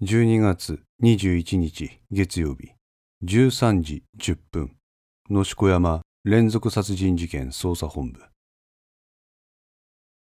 [0.00, 2.70] 12月21日月曜日
[3.24, 4.76] 13時10分
[5.28, 8.20] 野子山連続殺人事件捜査本部。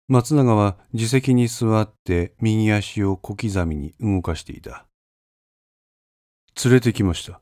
[0.07, 4.85] 松永は自席に座って右足を小刻みに動かしていた。
[6.63, 7.41] 連れてきました。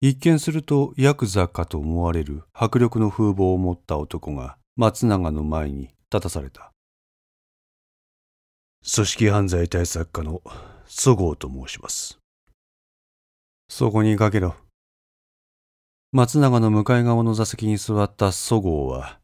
[0.00, 6.75] 一見するとヤクザかと思われる迫力の風貌を持った男が松永の前に立たされた。
[8.88, 10.42] 組織犯罪対策課の
[10.86, 12.20] そごうと申します。
[13.68, 14.54] そこにかけろ。
[16.12, 19.18] 松永の向かい側の座席に座ったそごうは、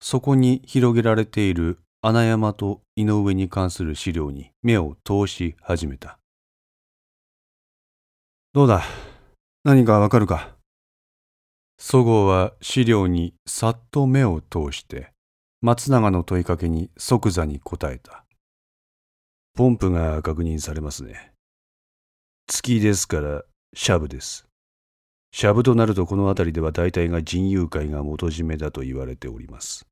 [0.00, 6.18] そこに広げられている穴山と井上に関する資料に目を通し始めた。
[8.52, 8.82] どうだ？
[9.62, 10.56] 何かわかるか？
[11.78, 15.12] そごうは資料にさっと目を通して、
[15.62, 18.23] 松永の問いかけに即座に答えた。
[19.56, 21.32] ポンプが確認されますね。
[22.48, 24.48] 月ですから、シャブです。
[25.30, 29.86] シャブとなるとこの辺りでは大体が人友会が元締めだと言われております。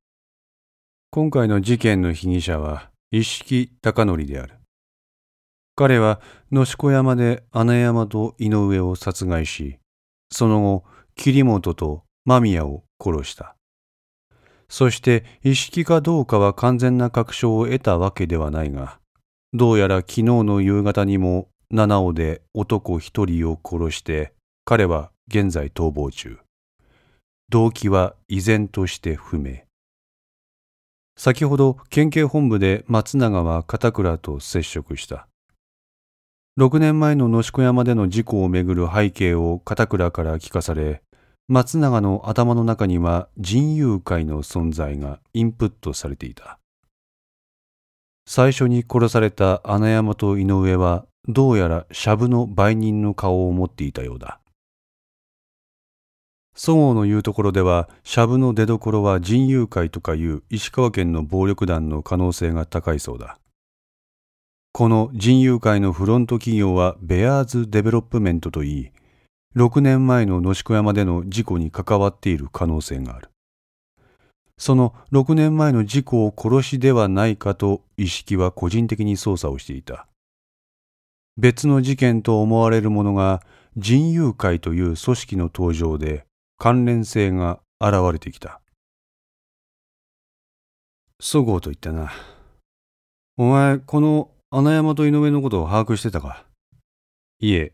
[1.13, 4.55] 今回の事件の被疑者は一色高則である。
[5.77, 9.79] 彼は野子山で穴山と井上を殺害し、
[10.33, 13.55] その後、桐本と間宮を殺した。
[14.69, 18.99] そして一色かどうかは完全な確証を得たわけではないが、
[19.55, 24.33] どうやら昨日の夕方にも七尾で男一人を殺して
[24.65, 26.39] 彼は現在逃亡中。
[27.51, 29.65] 動機は依然として不明。
[31.19, 35.29] 先ほど県警本部で松永は片倉と接触した。
[36.59, 41.03] 6年前の野子山での事故をめぐる背景を片倉から聞かされ、
[41.49, 46.59] 松永の頭の中には人友会の存在がインプットされていた。
[48.27, 54.41] 最初に殺された穴山と井上はどうやらシャブの売人の顔を持っていたようだ。
[56.55, 63.39] そごうの言うところでは、シャブの出所は人友会とかいう石川県の暴力団の可能性が高いそうだ。
[64.73, 68.91] この仁熊会のフロント企業はベアーズデベロップメントといい、
[69.57, 73.32] 6年前の熨子山での事故に関わっている可能性がある。
[74.59, 80.07] その6年前の事故を殺しではないかと一色は個人的に捜査をしていた。
[81.37, 83.43] 別の事件と思われるものが
[83.77, 86.27] 仁熊会という組織の登場で
[86.59, 88.61] 関連性が現れてきた。
[91.19, 92.13] そごうと言ったな。
[93.39, 96.45] お前、この穴山と井上のことを把握してたか？
[97.41, 97.73] いえ、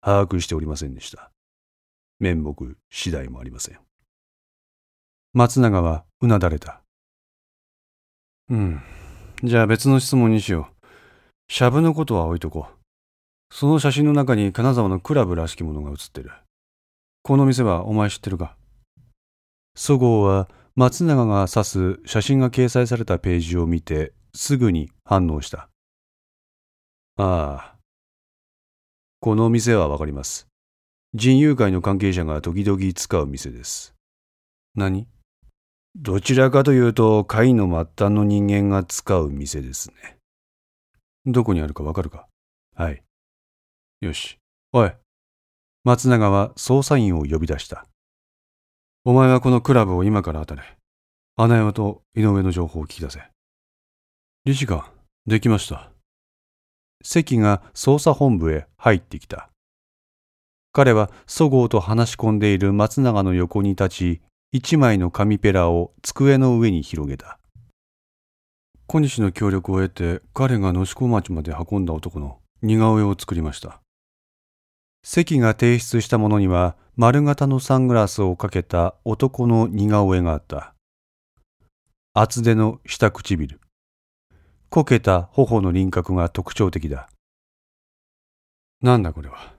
[0.00, 1.30] 把握しておりませんでした。
[2.18, 3.78] 面目次第もありません。
[5.34, 6.80] 松永はうなだれた。
[8.50, 8.82] うん。
[9.44, 10.86] じゃあ別の質問にしよう。
[11.50, 12.74] シャブのことは置いとこう。
[13.54, 16.32] その写真の中に金沢のクラブらしきものが写ってる。
[17.22, 18.56] この店はお前知ってるか？
[19.74, 25.68] そごうは松永が指す写真が掲載されたページを見てすぐに反応した。
[27.16, 27.74] ああ。
[29.20, 30.46] この店はわかります。
[31.14, 33.94] 人友会の関係者が時々使う店です。
[34.74, 35.06] 何？
[36.00, 40.16] どちらかというと、会の末端の人間が使う店ですね。
[41.26, 42.28] どこにあるかわかるか？
[42.76, 43.02] はい。
[44.00, 44.38] よし。
[44.72, 44.92] おい。
[45.82, 47.84] 松永は捜査員を呼び出した。
[49.04, 50.76] お前はこのクラブを今から当たれ。
[51.36, 53.20] 穴山と井上の情報を聞き出せ。
[54.44, 54.84] 理事官、
[55.26, 55.90] できました。
[57.02, 59.50] 関が捜査本部へ入ってきた。
[60.72, 64.20] 彼はそごうと話し込んでいる松永の横に立ち、
[64.50, 67.38] 一枚の紙ペラを机の上に広げた。
[68.86, 73.82] 小西の協力を得て彼が野子町まで運んだ男の似顔絵を作りました。
[75.02, 80.74] 関が提出したものには丸型のサングラスをかけた男の似顔絵があった。
[82.14, 83.60] 厚手の下唇。
[84.70, 87.10] こけた頬の輪郭が特徴的だ。
[88.80, 89.57] なんだこれは？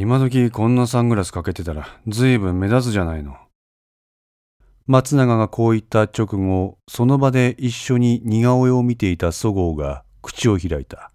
[0.00, 3.36] 今時こんなサングラスかけてたら随分目立つじゃないの。
[4.86, 11.10] 松永がこう言った直後、その場で一緒に似顔絵を見ていたそごうが口を開いた。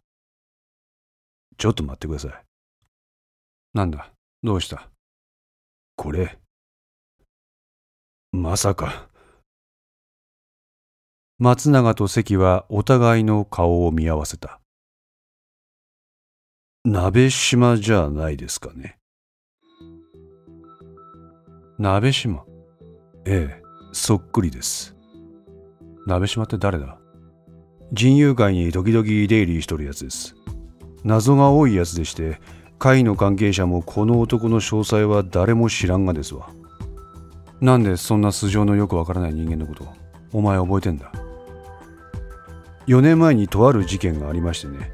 [1.58, 2.32] ちょっと待ってください。
[3.74, 4.12] なんだ？
[4.44, 4.90] どうした？
[5.96, 6.38] これ？
[8.34, 9.08] まさか。
[11.40, 14.60] 松永と関はお互いの顔を見合わせた。
[16.86, 18.98] 鍋島じゃないですかね。
[21.80, 22.44] 鍋島。
[23.26, 23.64] ええ、
[23.94, 24.94] そっくりです。
[26.06, 26.98] 鍋島って誰だ？
[27.94, 30.36] 人友会に時々出入りしとるやつです。
[31.06, 32.42] 謎が多いやつでして
[32.80, 36.50] 会の関係者もこの男の詳細は誰も知らんがですわ。
[37.62, 39.88] なんでそんな素性のよくわからない人間のこと
[40.34, 41.14] お前覚えてんだ
[42.88, 44.92] ？4年前にとある事件がありましてね。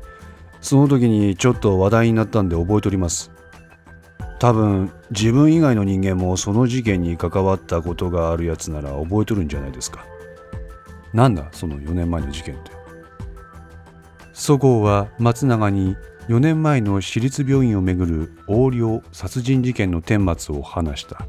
[0.62, 3.32] その時にちょっと話題になったんで覚えております。
[4.40, 10.06] 多分自分以外の人間もその事件に関わったことがあるやつなら覚えとるんじゃないですか。
[11.14, 12.72] なんだその4年前の事件って。
[14.34, 15.98] そごうは松永に
[16.30, 21.28] 4年前の私立病院をめぐる横領殺人事件の顛末を話した。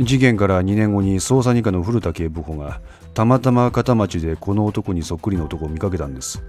[0.00, 2.80] 事件から2年後に捜査二課の古田警部補が
[3.12, 6.42] たまたま片町でこの男にそっくりの男を見かけたんです。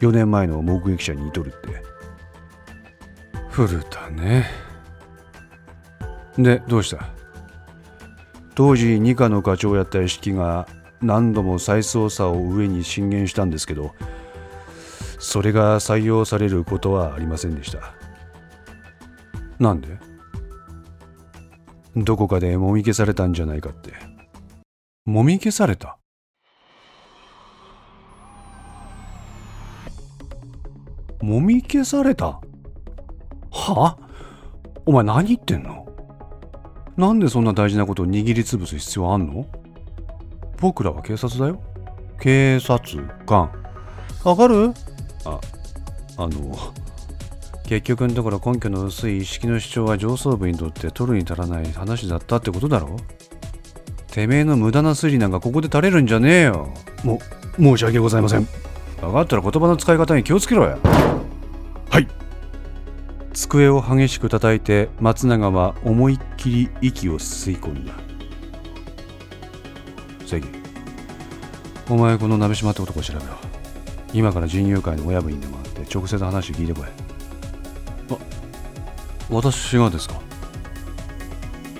[0.00, 1.82] 4年前の目撃者に似とるって。
[3.50, 4.46] 古田ね。
[6.38, 7.08] でどうした？
[8.54, 10.66] 当時二課の課長やった屋敷が
[11.00, 13.94] 何度も再捜査を上に進言したんですけど
[15.18, 17.92] それが採用されることはありませんでした。
[19.58, 19.98] なんで？
[21.96, 23.92] どこかでもみ消されたんじゃないかって。
[25.04, 25.98] もみ消された？
[31.20, 32.40] もみ消された？
[33.50, 33.98] は？
[34.86, 35.86] お前何言ってんの？
[36.96, 39.46] なんでそんな大事なことを握りつぶす必要あんの？
[40.58, 41.60] 僕らは警察だよ。
[42.20, 43.50] 警察官。
[44.24, 44.72] わかる？
[45.24, 45.40] あ
[46.16, 46.56] あの
[47.64, 52.96] 結局のところ根拠の薄い意識の主張は上層部にとって取るに足らない話だったってことだろ？
[54.08, 56.72] てめえの無駄な推理なんかここで垂れるんじゃねえよ。
[57.04, 57.20] も
[57.58, 58.46] 申し訳ございません
[59.06, 60.78] 分かったら言葉の使い方に気をつけろや。
[61.90, 62.08] はい。
[63.32, 67.94] 机を激しく叩いて松永は思いっきり息を吸い込んだ。
[70.26, 70.42] 関
[71.88, 73.26] お前この鍋島って男を調べろ。
[74.12, 76.84] 今から人友会の親分にでも会って直接話聞いてこい。
[78.10, 78.18] あ
[79.30, 80.20] 私がですか？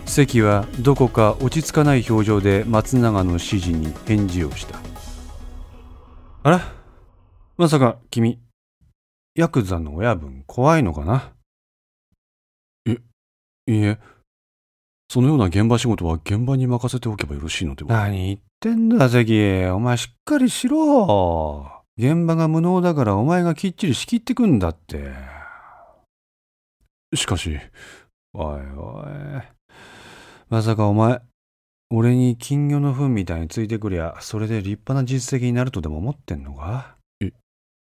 [0.06, 4.78] 関はどこか落ち着かない表情で松永の指示に返事をした。
[6.42, 6.79] あら
[7.60, 8.40] まさか君
[9.34, 11.34] ヤクザの親分怖いのかな？
[12.86, 13.98] いいいえ。
[15.10, 17.90] そのような現場仕事は現場に任せておけばよろしいのでは？
[17.90, 21.70] 何言ってんだ関お前しっかりしろ。
[21.98, 25.12] 現場が無能だからお前がきっちり仕切ってくんだって。
[27.14, 27.60] しかし
[28.32, 29.06] おいおい。
[30.48, 31.20] まさかお前
[31.90, 36.96] 俺に金魚の糞みたいについてくりゃそれで立派な実績になるとでも思ってんのか？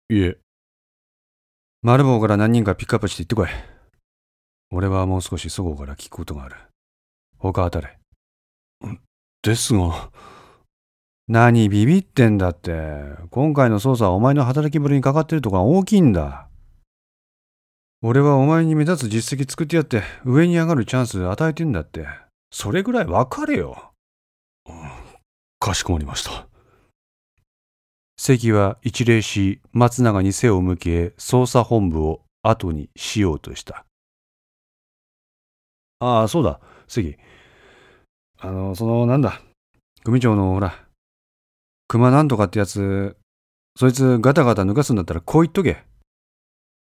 [0.09, 0.37] いいえ
[1.81, 3.47] 丸棒から何人かピックアップして行ってこい。
[4.71, 6.55] 俺はもう少しそごうから聞くことがある。
[7.37, 7.97] 他当たれ
[9.41, 10.09] ですが。
[11.27, 12.71] 何ビビってんだって。
[13.31, 16.47] 今回の捜査はお前の働きぶりにかかってるとこが大きいんだ。
[18.01, 22.07] 俺はお前に目立つ実績作ってやって上に上がるチャンス与えてんだって。
[22.51, 23.93] それぐらい分かれよ、
[25.59, 26.47] かしこまりました
[28.25, 33.83] 関は一礼し松永に背を向け捜査本部を後にしようとした。
[35.99, 36.61] ああそうだ。
[36.87, 37.17] 関
[38.39, 39.41] あのそのなんだ？
[40.05, 40.73] 組長のほら
[41.89, 43.17] 熊なんとかってやつ
[43.77, 45.83] そいつガタガタ抜かすんだったらこう言っとけ。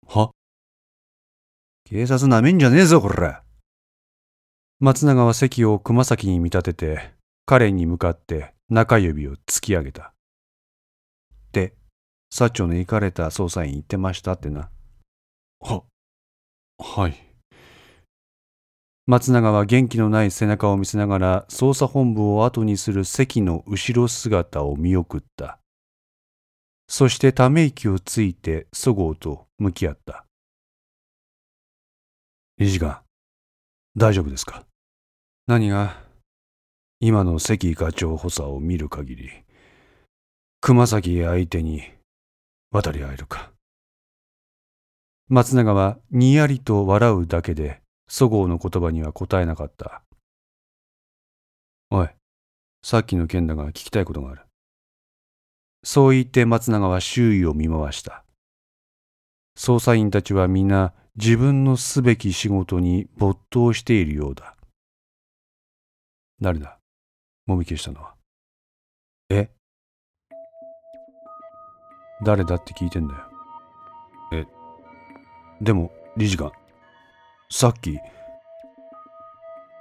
[0.05, 0.29] は？
[1.85, 3.43] 警察なめんじゃねえぞこら。
[4.81, 7.13] 松永は関を熊崎に見立てて
[7.45, 10.09] 彼に向かって中指を突き上げた。
[10.09, 10.12] で
[12.33, 14.71] 薩長の行かれた捜査員言ってましたってな。
[15.59, 15.83] は
[16.79, 17.15] はい。
[19.05, 25.59] 松永は元気のない背中を見せながら捜査本部を後にする関の後ろ姿を見送った。
[26.87, 30.25] そしてため息をついてそごうと向き合った。
[32.57, 33.01] 理事官
[33.95, 34.65] 大丈夫ですか？
[35.45, 36.01] 何が？
[36.99, 39.29] 今の関課長補佐を見る限り
[40.61, 41.83] 熊崎相手に
[42.73, 43.51] 渡り合えるか。
[45.29, 50.01] 松永はにやりと笑うだけでそごうの言葉には答えなかった。
[51.91, 52.09] おい
[52.81, 54.41] さっきの件だが聞きたいことがある。
[55.83, 58.25] そう言って松永は周囲を見回した。
[59.55, 64.57] 捜査員たちは皆自分のすべき仕事に没頭しているようだ。
[66.41, 66.79] 誰だ？
[67.45, 68.15] もみ消したのは。
[69.29, 69.51] え？
[72.23, 73.21] 誰だって聞いてんだよ。
[74.33, 74.47] え、
[75.61, 76.51] でも、理事官、
[77.49, 77.99] さっき、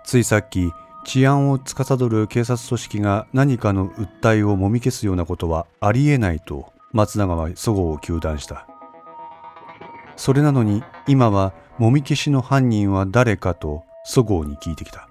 [0.05, 0.73] ついさっき、
[1.05, 8.69] 治安を司る警察組織が何かの訴えをもみ消すようなことはありえないと松永はそごうを糾弾した。
[10.17, 15.09] それなのに今はもみ消しの犯人は誰かとそごうに聞いてきた。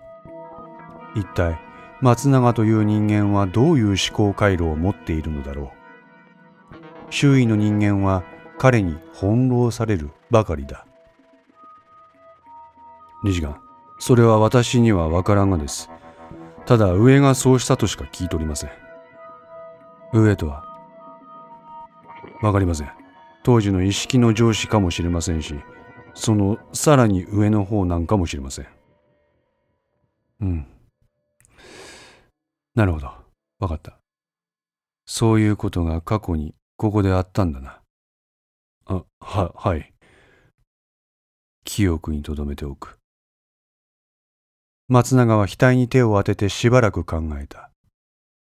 [1.16, 1.60] 一体
[2.00, 5.81] 松永という人間はどういう思考回路を持っているのだろう。
[7.12, 8.24] 周囲の人間は
[8.58, 10.88] 彼に翻弄されるばかりだ。
[13.24, 13.62] 理事官
[14.00, 15.90] それは私には分からんがです。
[16.66, 18.72] ただ上がそうしたとしか聞いておりません。
[20.14, 20.64] 上とは
[22.42, 22.92] 分かりません。
[23.44, 25.56] 当時の意識の上司かもしれませんし
[26.14, 28.68] そのさらに上の方なんかもしれません。
[30.40, 30.68] うん。
[32.74, 33.12] なるほど。
[33.60, 34.00] 分かった。
[35.06, 37.80] そういうことが過去にここであったんだな
[38.86, 39.94] あははい
[41.64, 42.98] 記憶に留めておく
[44.88, 47.70] 松永は額に手を当ててしばらく考えた。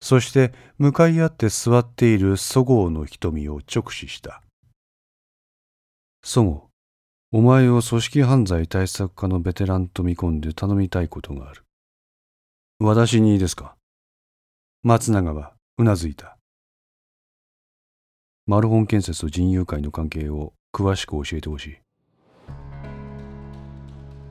[0.02, 4.44] そして向かい合って座っているそごうの瞳を直視した。
[6.22, 6.70] そご
[7.32, 11.64] う、お前を組織犯罪対策課のベテランと見込んで頼みたいことがある。
[12.80, 13.76] 私にいいですか？
[14.84, 16.37] 松永はうなずいた。
[18.48, 21.78] マルホン建設と人友会の関係を詳しく教えてほしい。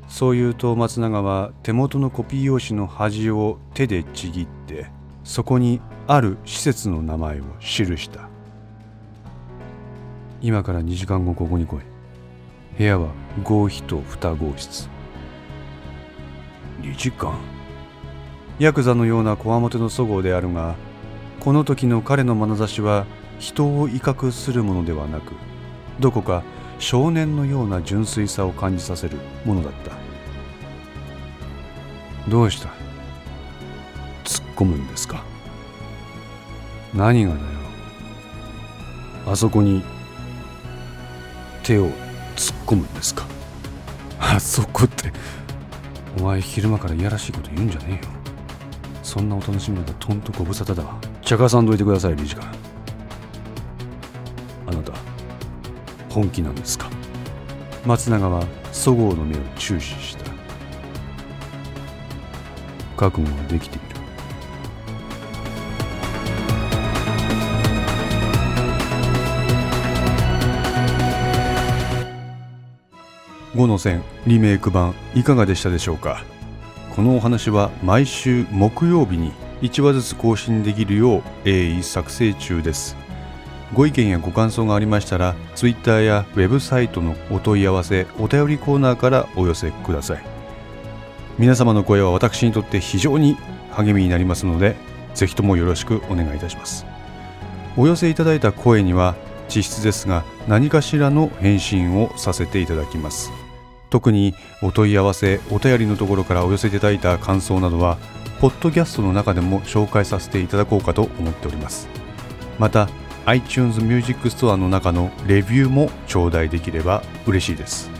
[0.08, 4.86] そう言うと松永は手元のコピー用紙の端を手でちぎって
[5.22, 8.30] そこにある施設の名前を記した。
[10.40, 11.80] 今から2時間後ここに来い。
[12.78, 13.10] 部屋は
[13.44, 14.88] 合皮と2号室。
[16.80, 17.34] 2時間。
[18.58, 20.74] ヤクザのようなこわもてのそごうであるが
[21.40, 23.04] この時の彼の眼差しは
[23.38, 25.32] 人を威嚇するものではなく
[26.00, 26.42] どこか
[26.78, 29.92] 少年のような純粋さを感じさせるものだった。
[32.28, 32.68] どうした？
[34.24, 35.22] 突っ込むんですか？
[36.92, 37.46] 何がだよ？
[39.26, 39.82] あそこに
[41.62, 41.86] 手を
[42.36, 43.24] 突っ込むんですか？
[44.18, 45.12] あそこって
[46.18, 48.12] お前昼間からいやらしいこと言うんじゃねえよ。
[49.02, 50.98] そんなお楽しみなんかとんとご無沙汰だわ。
[51.22, 52.52] 茶化さんどいてください理事官。
[56.16, 56.88] 本気なんですか？
[57.84, 58.42] 松永は
[58.72, 60.24] そごうの目を注視した。
[62.96, 63.86] 覚悟はできている。
[73.54, 76.24] 5の線リメイク版いかがでしたでしょうか？
[76.94, 82.96] このお話は毎週木曜日に1話ずつ更新できるよう鋭意作成中です。
[83.74, 90.24] ご意見やご感想がありましたら Twitter やウェブサイトのお問い合わせお便りコーナーからお寄せください。
[91.38, 93.36] 皆様の声は私にとって非常に
[93.72, 94.76] 励みになりますので
[95.14, 96.86] ぜひともよろしくお願いいたします。
[97.76, 99.14] お寄せいただいた声には
[99.48, 103.30] 実質ですが何かしらの返信をさせていただきます。
[103.90, 107.98] 特にお問い合わせお便りのところからお寄せいただいた感想などは
[108.40, 111.88] ポッドキャストの中でも紹介させていただこうかと思っております。
[112.58, 112.88] また
[113.26, 117.90] iTunes Music Store の中のレビューも頂戴できれば嬉しいです。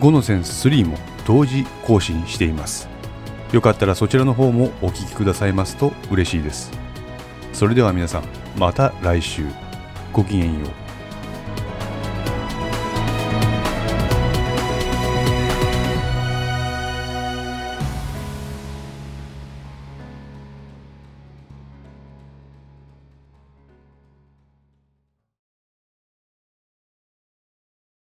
[0.00, 2.88] 5のセンス3も同時更新しています。
[3.52, 6.72] よかったらそちらの方もお聴きくださいますと嬉しいです。
[7.52, 8.24] それでは皆さん
[8.56, 9.44] また来週。
[10.12, 10.81] ごきげんよう。